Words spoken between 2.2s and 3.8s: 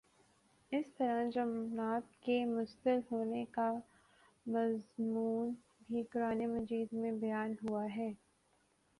کے مسلط ہونے کا